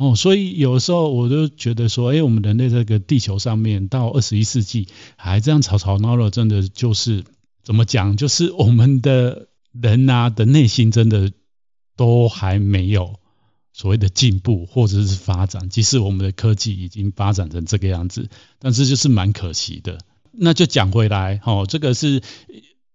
[0.00, 7.22] 哦，所以有时候我都觉得说，哎，我们人类这个地球上面到二十一世纪还这样吵吵闹闹，真的就是
[7.62, 11.30] 怎么讲，就是我们的人啊的内心真的
[11.96, 13.20] 都还没有。
[13.72, 19.98] 所谓的进步或者是发展，即使我们的科技已经发展成这个样子，但是就是蛮可惜的。
[20.32, 22.22] 那就讲回来，哦，这个是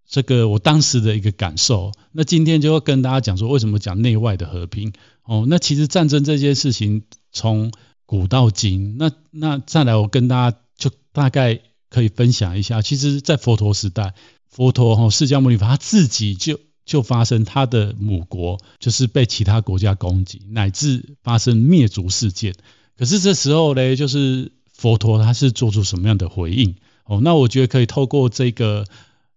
[0.08, 1.92] 这个我当时的一个感受。
[2.12, 4.92] 那今天就要跟大家讲说，为什么讲内外的和平？
[5.26, 7.72] 哦，那其实战争这件事情从
[8.06, 11.60] 古到今，那那再来我跟大家就大概
[11.90, 14.14] 可以分享一下，其实，在佛陀时代，
[14.50, 16.60] 佛陀哈释迦牟尼佛他自己就。
[16.86, 22.54] 就发生他的母国就是被其他国家攻击，乃至发生灭族事件。
[22.96, 26.76] 可是这时候呢，就是佛陀他是做出什么样的回应？
[27.06, 28.86] 哦，那我觉得可以透过这个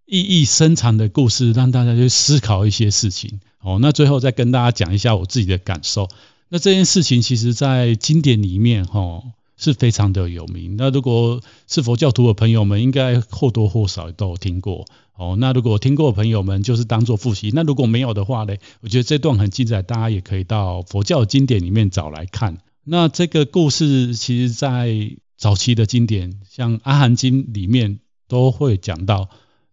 [0.09, 3.41] 意义深长的故事，让大家去思考一些事情。
[3.61, 6.09] 哦，那最后再跟大家讲一下我自己的感受。
[6.49, 9.23] 那这件事情其实在经典里面，哈，
[9.59, 10.77] 是非常的有名。
[10.79, 14.87] 那如果是佛教徒的朋友们，应该或多或少都有听过。
[15.15, 17.51] 哦，那如果听过的朋友们，就是当做复习。
[17.53, 22.57] 那如果没有的话呢，我觉得这段很精彩，大家也可以到佛教经典里面找来看。
[22.85, 29.29] 那这个故事，其实在早期的经典，像《阿含经》里面都会讲到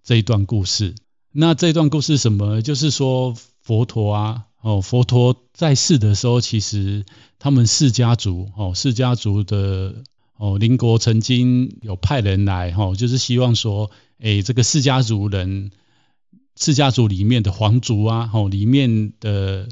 [0.05, 0.95] 这一段故事。
[1.31, 2.61] 那这一段故事什么？
[2.61, 7.05] 就是说佛陀啊，哦，佛陀在世的时候，其实
[7.39, 9.95] 他们释家族，哦，释家族的
[10.37, 13.89] 哦邻国曾经有派人来，哦，就是希望说，
[14.19, 15.71] 哎，这个释家族人，
[16.55, 19.67] 释家族里面的皇族啊，哦，里面的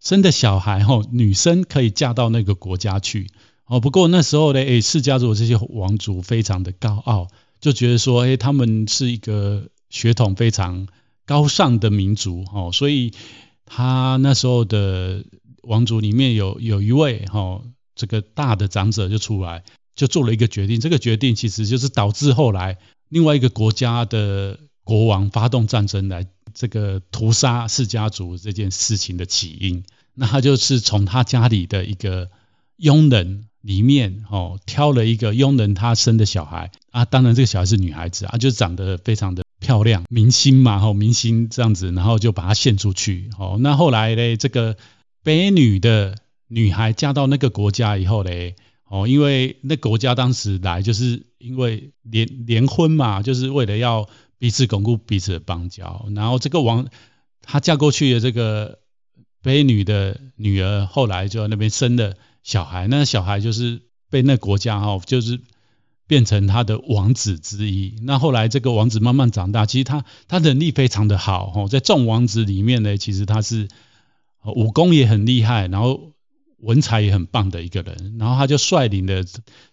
[0.00, 3.26] 生的小孩，哦，女生可以嫁到那个国家去，
[3.66, 7.28] 哦，不过那时候呢，哎，释家族这些王族非常的高傲，
[7.60, 10.88] 就觉得说，哎，他们是一个血统非常。
[11.24, 13.12] 高尚的民族，哦，所以
[13.64, 15.24] 他那时候的
[15.62, 17.62] 王族里面有有一位，哈，
[17.94, 19.62] 这个大的长者就出来，
[19.94, 20.80] 就做了一个决定。
[20.80, 22.78] 这个决定其实就是导致后来
[23.08, 29.84] 另外一个国家的国王发动战争来这个屠杀释迦族这件事情的起因。
[30.14, 32.30] 那他就是从他家里的一个
[32.76, 39.41] 佣人里面，哦，挑了一个佣人他生的小孩啊，当然这个小孩是女孩子啊，就长得非常的。
[39.62, 44.76] 漂亮明星嘛，吼明星这样子，然后就把她献出去，哦那后来呢，这个
[45.22, 46.16] 北女的
[46.48, 48.56] 女孩嫁到那个国家以后嘞，
[48.88, 56.88] 哦，因为那国家当时来就是因为联联婚嘛，就是为了要彼此巩固彼此的邦交，然后这个王
[57.40, 58.80] 她嫁过去的这个
[59.42, 65.40] 北女的女儿，后来就在那边生了小孩，那小孩就是被那国家哈，就是。
[66.12, 67.94] 变成他的王子之一。
[68.02, 73.68] 那后来这个王子慢慢长大，其实他他能力非常的好哦，在众王子里面呢，其实他是
[74.44, 76.12] 武功也很厉害，然后
[76.58, 78.16] 文采也很棒的一个人。
[78.18, 79.24] 然后他就率领了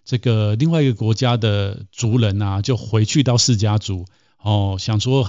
[0.02, 4.06] 这个另外一个国家的族人啊，就回去到释迦族
[4.42, 5.28] 哦，想说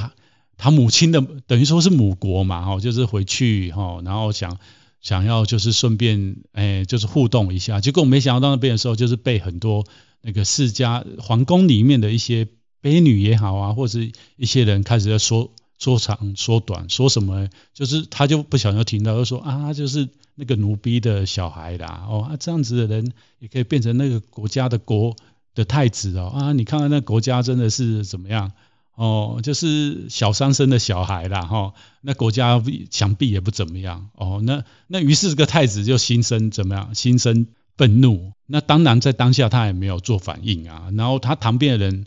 [0.56, 4.58] 他母亲的等于说是母国嘛，哦，就是回去哦，然后想
[5.02, 7.82] 想要就是顺便哎，就是互动一下。
[7.82, 9.86] 结果没想到到那边的时候，就是被很多。
[10.22, 12.48] 那个世家皇宫里面的一些
[12.82, 25.16] 婢女也好啊，或者是一些人开始在说说长说短，说什么，就是他就不小心听到，就说啊，就是那个奴婢的小孩啦，哦啊，这样子的人也可以变成那个国家的国
[25.56, 28.52] 的太子哦啊，你看看那国家真的是怎么样
[28.96, 37.48] 哦，就是小三生的小孩啦哈、哦，那国家想必也不怎么样哦，那那于是这个太子就心生怎么样，心生。
[37.78, 40.90] 愤怒，那当然在当下他也没有做反应啊。
[40.96, 42.06] 然后他旁边的人，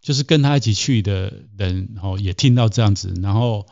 [0.00, 3.66] 就是跟他一起去的人，哦，也听到这样子，然后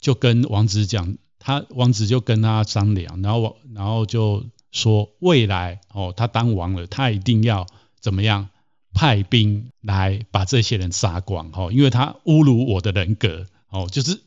[0.00, 7.66] 就跟王子讲，他王子就跟他商量，然后然后就说未来哦，他当王了，他一定要
[8.00, 8.48] 怎么样
[8.92, 14.20] 派兵来把这些人杀光，哦，因为他侮辱我的人格，哦，就是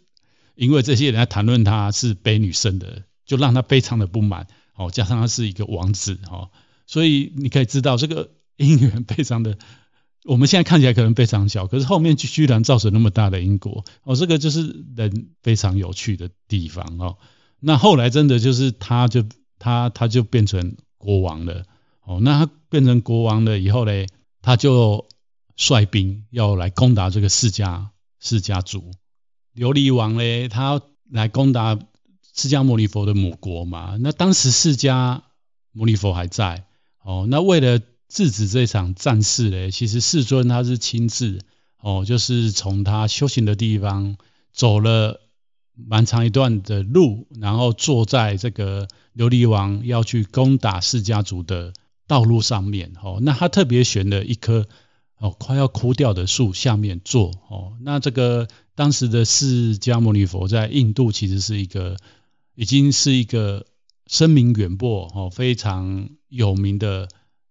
[0.56, 4.47] 因为这些人在谈论他是卑女生的，就让他非常的不满。
[4.78, 6.52] 哦，加上他是一个王子哦，
[6.86, 9.58] 所以你可以知道这个 因缘非常的，
[10.24, 17.18] 我们现在看起来可能非常小，可是后面居居然造成那么大的因果哦，这个就是人非常有趣的地方哦。
[17.60, 19.26] 那后来真的就是他就
[19.58, 21.66] 他他就变成国王了
[22.04, 24.06] 哦，那他变成国王了以后呢，
[24.44, 25.08] 他就
[25.56, 27.88] 率兵要来攻打这个释迦
[28.20, 28.92] 释迦族，
[29.56, 31.80] 琉璃王呢，他来攻打。
[32.39, 35.21] 释迦牟尼佛的母国嘛，那当时释迦
[35.71, 36.65] 牟尼佛还在
[37.02, 37.26] 哦。
[37.28, 41.39] 那为了制止这场战事呢，其实世尊他是亲自
[41.82, 44.17] 哦，就是从他修行的地方
[44.54, 45.19] 走了
[45.73, 51.73] 蛮长一段的路，然后坐在这个琉璃王要去攻打释迦族的
[52.06, 53.17] 道路上面哦。
[53.19, 54.67] 那他特别选了一棵
[55.17, 57.73] 哦快要枯掉的树下面坐哦。
[57.82, 61.97] 那这个当时的释迦牟尼佛在印度其实是一个。
[62.58, 63.67] 已经是一个
[64.08, 67.08] 声名远播、哦非常有名的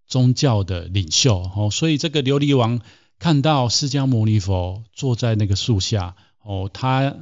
[0.09, 2.81] 宗教的领袖哦，所以这个琉璃王
[3.21, 7.15] 看到释迦牟尼佛坐在那个树下哦，他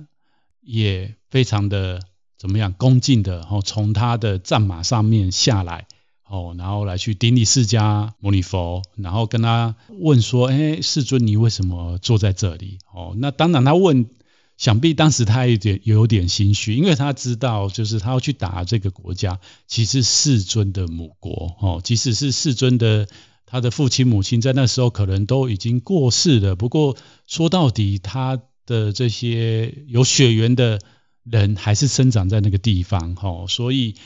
[0.63, 2.01] 也非常的
[2.39, 5.87] 怎么样恭敬的哦，从他的战马上面下来
[6.27, 14.09] 哦，然后来去顶礼释迦牟尼佛，然后跟他问说：“哎，世尊，你为什么坐在这里？”哦，那当然他问。
[14.57, 23.09] 想必当时他有点有点心虚，因为他知道，就是他要去打这个国家，其实世尊的母国哦，即使是世尊的
[23.47, 26.55] 他的父亲母亲，在那时候可能都已经过世了。
[26.57, 30.81] 不过说到底，他的这些有血缘的
[31.25, 33.97] 人还是生长在那个地方哦，所以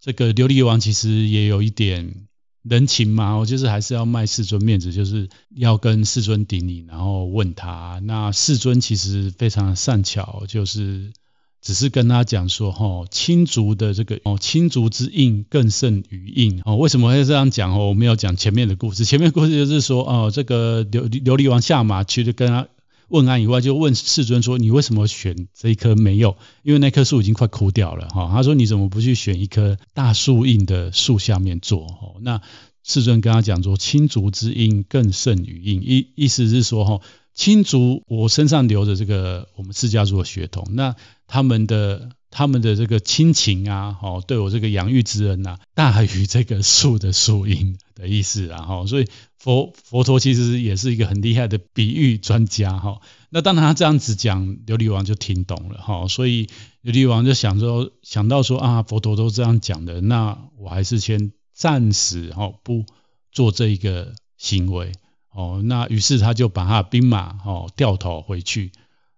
[0.00, 2.27] 这个琉璃王其实也有一点。
[2.68, 8.00] 人情嘛，我就是还是要卖世尊面子，就是要跟世尊顶礼，然后问他。
[8.04, 11.12] 那世尊其实非常的善巧，就是
[11.60, 16.76] 只是跟他讲说，哈，亲族的这个哦，亲族之应更胜于应哦。
[16.76, 17.88] 为什么会这样讲哦？
[17.88, 22.68] 我没有讲前面的故事，前面故事就是说，哦，这个琉璃琉璃王下马去跟他
[23.08, 26.36] 问安以外，就问世尊说，你为什么选这一棵没有？
[26.62, 28.30] 因为那棵树已经快枯掉了哈。
[28.32, 31.86] 他说，你怎么不去选一棵大树荫的树下面坐？
[31.86, 32.40] 哈，那
[32.84, 37.00] 世尊跟他讲说，青竹之阴更胜于荫，意意思是说，哈。
[37.38, 40.96] 亲族，我身上流着这个我们释迦族的血统，那
[41.28, 49.06] 他们的他们的这个亲情啊，哦，对我这个养育之恩啊， 大于这个树的树荫的意思啊，哈，所以
[49.38, 53.00] 佛佛陀其实也是一个很厉害的比喻专家，哈。
[53.30, 56.48] 那当然他这样子讲，琉璃王就听懂了，哈，所以
[56.82, 62.84] 琉璃王就想说，想到说啊，佛陀都这样讲的，那我还是先暂时哈不
[63.30, 64.90] 做这一个行为。
[65.38, 68.72] 哦，那于是他就把他的兵马哦掉头回去。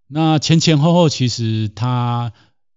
[0.06, 2.35] 那前前后后其实他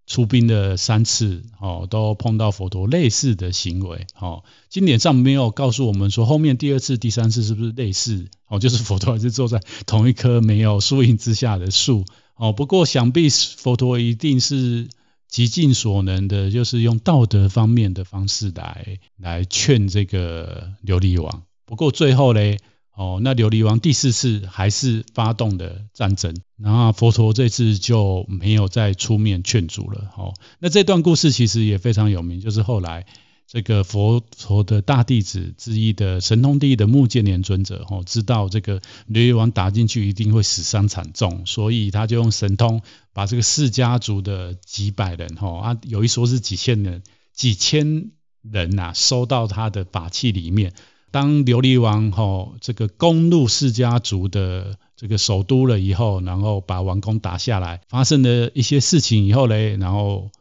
[0.08, 4.08] 出兵的三次哦，都碰到佛陀类似的行为。
[4.18, 8.30] 哦，经典上没有告诉我们说后面第二次、第三次是不是类似？
[8.48, 12.06] 哦，就是佛陀还是坐在同一棵没有树荫之下的树。
[12.38, 14.88] 哦，不过想必佛陀一定是
[15.28, 21.44] 极尽所能的，就是用道德方面的方式来来劝这个琉璃王。
[21.66, 22.58] 不过最后嘞。
[22.96, 30.12] 哦，那琉璃王第四次还是发动的战争，然后佛陀这次就没有再出面劝阻了。
[30.16, 33.08] 哦，那这段故事其实也非常有名，就是后来
[33.48, 38.80] 这个佛陀的大弟子之一的神通第一的目犍连尊者，哦，知道这个
[39.10, 47.02] 琉璃王打进去一定会死伤惨重，所以他就用神通把这个释家族的几百人，哈啊，有一说是几千人，
[47.34, 48.12] 几千
[48.44, 50.74] 人呐，收到他的法器里面。
[51.14, 60.32] 当琉璃王吼这个攻入释迦族的这个首都了以后，然后把王宫打下来，发生了一些事情以后嘞，然后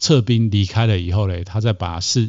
[0.00, 2.28] 撤兵离开了以后嘞，他再把是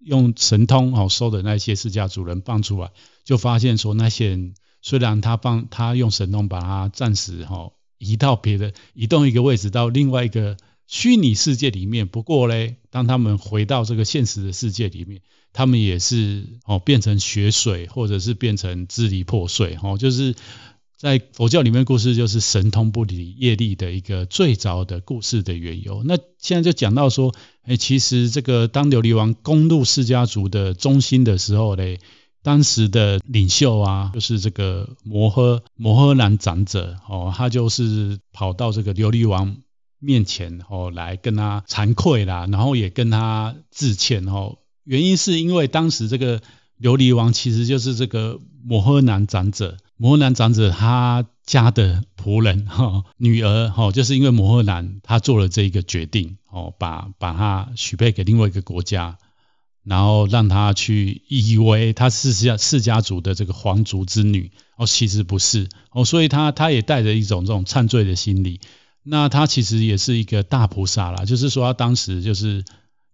[0.00, 2.90] 用神通吼收的那些释迦族人放出来，
[3.22, 10.56] 就发现说那些人虽然他放他用神通把他暂时吼移到别的移动一个位置到另外一个
[10.88, 15.20] 虚拟世界里面，不过嘞，当他们回到这个现实的世界里面。
[15.56, 20.34] 他们也是哦，变成血水，或者是变成支离破碎，哦，就是
[20.98, 26.02] 在佛教里面故事，就是神通不离业力的一个最早的故事的缘由。
[26.04, 32.00] 那现在就讲到说，哎，其实这个当琉璃王攻入释迦族的中心的时候嘞，
[32.42, 39.56] 当时的领袖啊，就是这个摩诃摩诃男长者哦，他就是跑到这个琉璃王
[40.00, 44.58] 面前哦，来跟他惭愧啦，然后也跟他致歉哦。
[44.86, 46.40] 原因是因为当时这个
[46.80, 59.18] 琉璃王其实就是这个摩诃男长者，摩诃男长者他家的仆人 哈女儿哈，就是因为摩诃男他做了这一个决定哦，把把他许配给另外一个国家，
[59.82, 68.60] 然后让他去以为他是家世家族的这个皇族之女哦，其实不是哦，所以他他也带着一种这种忏罪的心理，
[69.02, 72.64] 那他其实也是一个大菩萨啦，就是说他当时就是。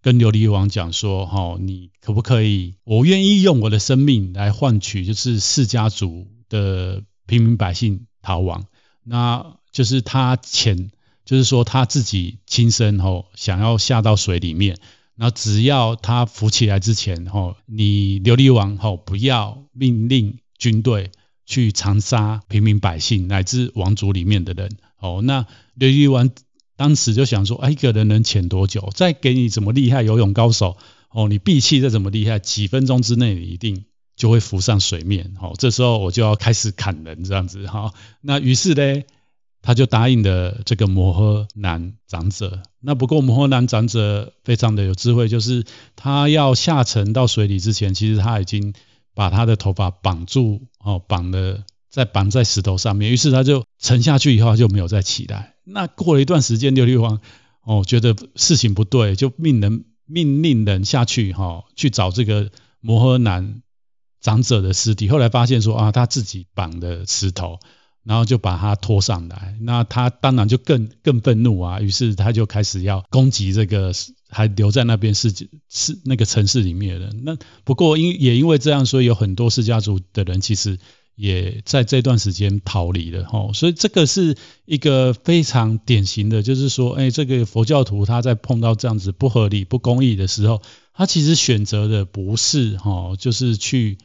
[0.03, 2.75] 跟琉璃王讲说，哈，你可不可以？
[2.83, 8.67] 我愿意用我的生命来换取，就是释迦族的平民百姓逃亡。
[9.05, 10.91] 那就是他潜，
[11.25, 14.77] 就是说他自己亲身吼想要下到水里面，
[15.15, 21.13] 然后只要他浮起来之前，吼，你琉璃王吼不要命令军队
[21.47, 24.77] 去残杀平民百姓乃至王族里面的人。
[24.99, 25.45] 哦，那
[25.79, 26.29] 琉璃王。
[26.83, 28.91] 当时就想说，哎，一个人能潜多久？
[28.93, 30.77] 再给你怎么厉害游泳高手
[31.11, 33.85] 哦，你闭气再怎么厉害，几分钟之内你一定
[34.17, 35.33] 就会浮上水面。
[35.41, 37.93] 哦，这时候我就要开始砍人这样子哈。
[38.21, 39.03] 那于是呢，
[39.63, 42.61] 他就答应了这个摩诃男长者。
[42.81, 45.65] 那不过摩诃男长者非常的有智慧，就是
[45.95, 48.75] 他要下沉到水里之前，其实他已经
[49.15, 53.13] 把他的头发绑住哦，绑了再绑在石头上面。
[53.13, 55.55] 于是他就沉下去以后，他就没有再起来。
[55.63, 57.21] 那过了一段时间，琉璃王
[57.63, 62.51] 哦觉得事情不对，就命人命令人下去哈、去找这个
[62.81, 63.63] 摩诃男
[64.23, 65.11] 长者的尸体。
[65.11, 67.61] 后来发现说啊，他自己绑的石头，
[68.05, 69.55] 然后就把他拖上来。
[69.61, 73.93] 那他当然就更更愤怒啊，于是他就开始要攻击这个
[74.31, 75.31] 还留在那边是
[75.69, 77.21] 是那个城市里面的人。
[77.25, 80.79] 那不过因也因为这样，所以有很多释迦族的人其实。
[81.15, 90.63] 也在这段时间逃离了哈，所以这个是一个非常典型的，就是说，哎，这个佛教徒他在碰到这样子不合理、不公义的时候，
[90.95, 93.99] 他其实选择的不是哈，就是去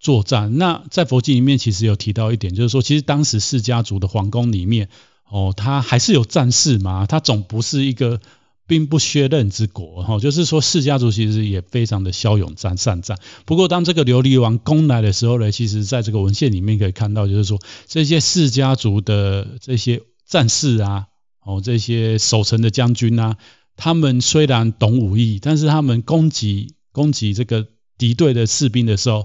[0.00, 0.56] 作战。
[0.56, 4.88] 那在佛经里面其实有提到一点，就是说，其实当时释迦族的皇宫里面，
[5.30, 8.20] 哦，他还是有战士嘛，他总不是一个
[8.66, 10.18] 兵不血刃之国哈。
[10.18, 13.18] 就是说，释迦族其实也非常的骁勇战善战。
[13.44, 21.06] 不过，当这个琉璃王攻来的时候呢，其实在这个文献里面可以看到，就是说这些释迦族的这些战士啊，
[21.44, 23.36] 哦，这些守城的将军啊，
[23.76, 27.66] 他们虽然懂武艺，但是他们攻击攻击这个
[27.98, 29.24] 敌对的士兵的时候，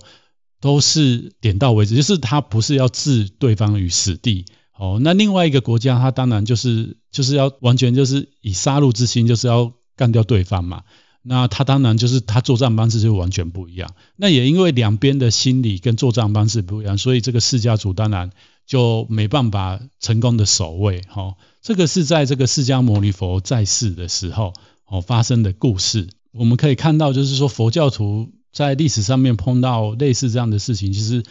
[0.60, 4.46] 都是点到为止，就是他不是要置对方于死地。
[4.80, 10.84] 哦，那另外一个国家，他当然就是就是要完全就是以杀戮之心，就是要干掉对方嘛。
[11.22, 13.94] 那他当然就是他作战方式就完全不一样。
[14.16, 18.32] 那也因为两边的心理跟作战方式不一样，所以这个释迦族当然
[18.66, 21.02] 就没办法成功的守卫。
[21.10, 21.36] 哈。
[21.62, 24.54] 这个是在这个释迦牟尼佛在世的时候
[24.86, 26.08] 哦发生的故事。
[26.32, 31.24] 我们可以看到，就是说佛教徒在历史上面碰到类似这样的事情，其实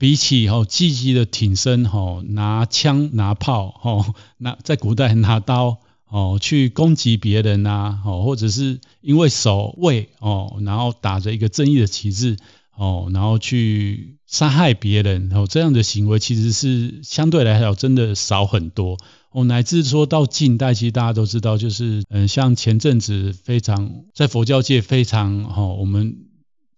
[0.00, 5.76] 比起哦积极的挺身哦拿枪拿炮哦 拿在古代拿刀
[6.08, 12.38] 哦去攻击别人呐哦或者是因为守卫哦然后打着一个正义的旗帜
[12.74, 18.96] 哦然后去杀害别人哦这样的行为其实是相对来讲真的少很多。
[19.32, 26.29] 哦，乃至说到近代，其实大家都知道，就是嗯，像前阵子非常在佛教界非常哈，我们。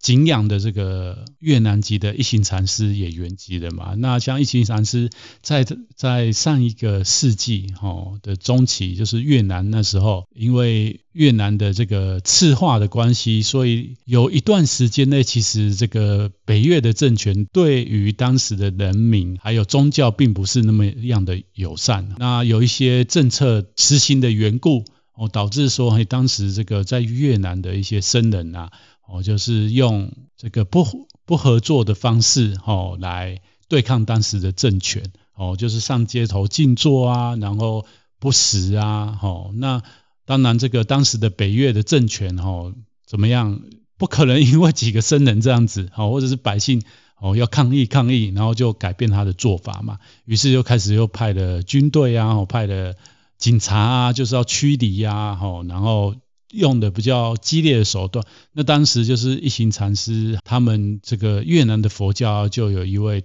[0.02, 3.94] 敬仰的这个越南籍的一行禅师也圆寂了嘛？
[3.96, 5.10] 那像一行禅师
[5.42, 22.16] 在在上一个世纪哈的中期，就是越南那时候，因为越南的这个赤化的关系，所以有一段时间内，其实这个北越的政权对于当时的人民还有宗教，并不是那么样的友善。
[22.18, 24.84] 那有一些政策实行的缘故，
[25.14, 28.72] 哦，导致说，当时这个在越南的一些僧人啊。
[29.06, 30.86] 哦，就是用这个不
[31.24, 37.84] 不合作的方式，哦，来对抗当时的政权，哦，就是上街头静坐啊，然后
[38.18, 39.82] 不食啊，哦，那
[40.24, 42.72] 当然这个当时的北越的政权，哦，
[43.06, 43.60] 怎么样？
[43.98, 46.82] 不可能因为几个僧人这样子，哦，或者是百姓，
[47.20, 49.98] 哦，要抗议抗议，然后就改变他的做法嘛。
[50.24, 52.94] 于是又开始又派了军队啊，哦，派了
[53.36, 56.14] 警察啊，就是要驱离呀，哦，然后。
[56.52, 63.24] 用的比较激烈的手段，那当时就是一行禅师，他们这个越南的佛教就有一位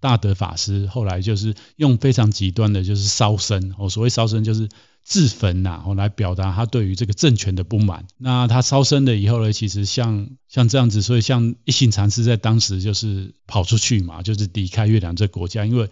[0.00, 4.68] 大德法师，后来就是用非常极端的，就是烧身哦，所谓烧身就是
[5.02, 8.06] 自焚呐，哦，来表达他对于这个政权的不满。
[8.16, 15.90] 那他烧身了以后呢，其实像像这样子，所以像一行禅师在当时就是跑出去嘛，就是离开越南这国家，因为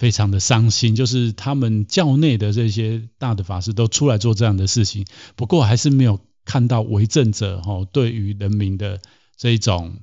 [0.00, 5.04] 非常的伤心，就是他们教内的这些大的法师都出来做这样的事情，
[5.36, 9.02] 不过还是没有看到为政者哈对于人民的
[9.36, 9.96] 这一种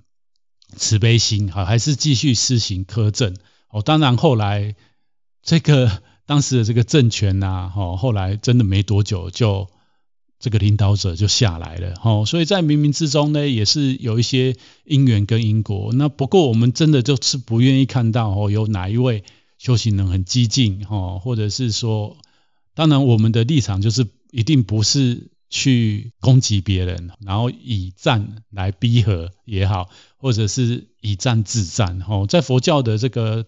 [0.76, 3.36] 慈悲心哈，还是继续施行苛政
[3.72, 3.82] 哦。
[3.82, 4.76] 当然后来
[5.42, 9.68] 这个当时的这个政权呐哈，后来真的没多久就
[10.38, 15.92] 这个领导者就下来了哈，所以在冥冥之中呢，也是有一些因缘跟因果。
[15.94, 19.24] 那不过我们真的就是不愿意看到哦，有哪一位。
[19.58, 22.18] 修行人很激进，哈，或者是说，
[22.76, 33.48] 当然我们的立场就是一定不是去攻击别人，然后以战来逼和也好，或者是以战制战，哈，在佛教的这个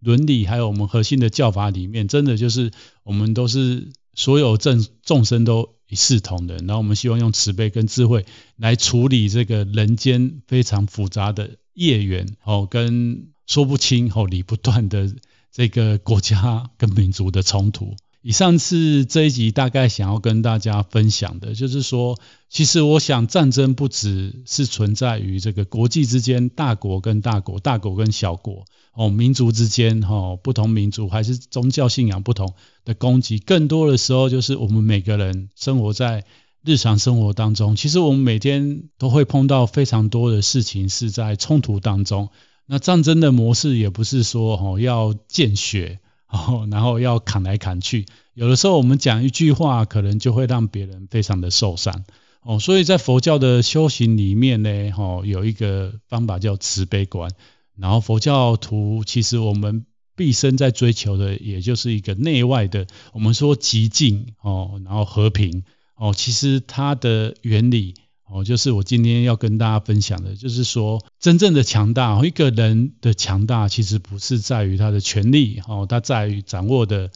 [0.00, 2.72] 伦理还有我们核心的教法里面，真的就是
[3.04, 8.26] 我们都是所有正众生都一视同仁，然后我们希望用慈悲跟智慧
[8.56, 15.14] 来处理这个人间非常复杂的业缘，哦，跟说不清哦理不断的。
[15.54, 17.94] 这个国家跟民族的冲突。
[18.22, 36.24] 以上是这一集大概想要跟大家分享的，就是说，其实我想战争不只是存在于这个国际之间，大国跟大国，大国跟小国，哦，民族之间，哈，不同民族还是宗教信仰不同的攻击，更多的时候就是我们每个人生活在
[36.64, 42.30] 日常生活当中，其实我们每天都会碰到非常多的事情是在冲突当中。
[42.66, 52.04] 那战争的模式也不是说哦要见血 哦，然后要砍来砍去，有的时候我们讲一句话，可能就会让别人非常的受伤
[52.42, 52.58] 哦。
[52.58, 57.30] 所以在佛教的修行里面呢，哦有一个方法叫慈悲观。
[57.76, 59.84] 然后佛教徒其实我们
[60.16, 65.64] 毕生在追求的，也就是一个内外的，我们说极静哦，然后和平
[65.96, 67.94] 哦，其实它的原理。
[68.34, 77.12] 哦，就是我今天要跟大家分享的，就是说真正的强大，一个人的强大其实不是在于他的权力，哦，他在于掌握的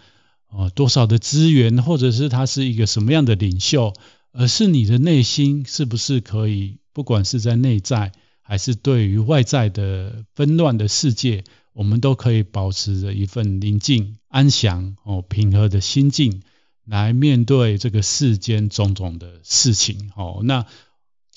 [0.49, 3.95] 哦多少的资源，或者是他是一个什么样的领袖，
[4.31, 11.43] 而是你的内心是不是可以，不管是在内在还是对于外在的纷乱的世界，
[11.73, 16.43] 我们都可以保持着一份宁静、安详、哦平和的心境
[16.85, 20.13] 来面对这个世间种种的事情。
[20.15, 20.65] 哦，那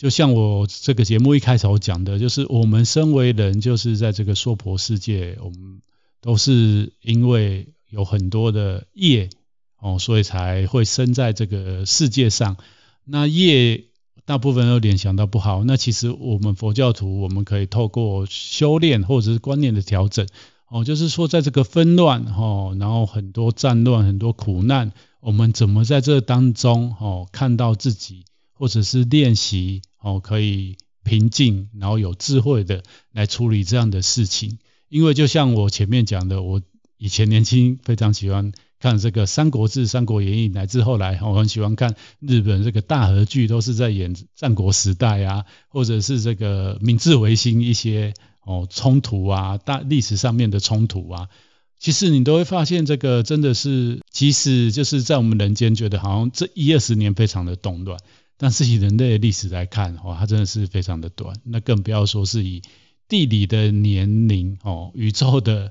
[0.02, 5.80] 就像我这个节目一开头讲的，就是我们身为人，就是在这个娑婆世界，我们
[6.22, 9.30] 都是因为有很多的业
[9.78, 12.58] 哦，所以才会生在这个世界上。
[13.06, 13.84] 那业
[14.26, 20.26] 大部分都联想到不好，那其实我们佛教徒，我们可以透过修炼或者是观念的调整，
[20.68, 32.84] 哦，就是说在这个纷乱，哦，然后很多战乱、很多苦难，我们怎么在这当中，哦，看到自己，或者是练习，哦，可以平静，然后有智慧的
[33.14, 34.60] 来处理这样的事情。
[34.89, 36.62] 因为就像我前面讲的，我
[36.97, 38.52] 以前年轻非常喜欢。
[38.82, 51.30] 看这个《三国志》《三国演义》，乃至后来我很喜欢看日本这个大和剧，都是在演战国时代啊，或者是这个明治维新一些哦冲突啊，大历史上面的冲突啊，
[51.78, 57.99] 其实你都会发现，这个真的是，即使就是在我们人间觉得好像这一二十年非常的动乱，
[58.42, 62.64] 但是以人类的历史来看，哦，它真的是非常的短，那更不要说是以
[63.08, 65.70] 地理的年龄哦，宇宙的。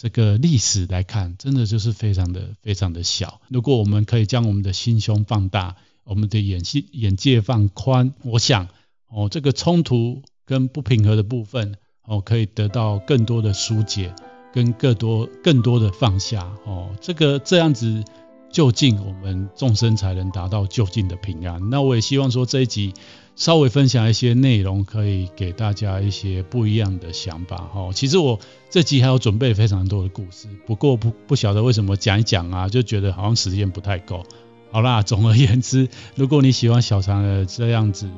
[0.00, 3.40] 这个历史来看，真的就是非常的非常的小。
[3.48, 5.74] 如果我们可以将我们的心胸放大，
[6.04, 8.68] 我们的眼界眼界放宽，我想
[9.08, 11.74] 哦，这个冲突跟不平和的部分
[12.04, 14.14] 哦，可以得到更多的疏解，
[14.52, 16.94] 跟更多更多的放下哦。
[17.00, 18.04] 这个这样子，
[18.50, 21.70] 究竟我们众生才能达到就近的平安。
[21.70, 22.94] 那我也希望说这一集。
[23.36, 27.88] 稍微分享一些内容，可以给大家一些不一样的想法哈。
[27.94, 34.24] 其实我这集还有准备非常多的故事，不过不不晓得为什么讲一讲啊，就觉得好像时间不太够。
[34.72, 38.10] 好啦，总而言之，如果你喜欢小常的这样子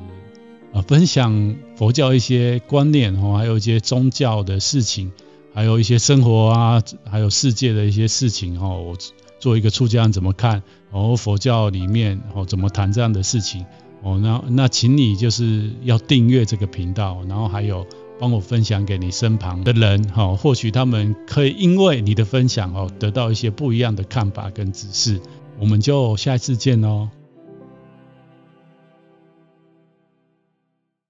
[0.73, 5.11] 啊，分享佛教一些观念哦，还有一些宗教的事情，
[5.53, 8.97] 还有一些生活啊，还有世界的一些事情哦，我
[9.41, 13.65] 做一个出家人怎么看，哦佛教里面哦怎么谈这样的事情。
[14.03, 17.85] 哦，那那请你就是要订阅这个频道，然后还有
[18.19, 25.19] 帮我分享给你身旁的人，哈，或许他们可以因为你的分享哦，得到一些不一样的看法跟指示。
[25.59, 27.09] 我们就下次见喽。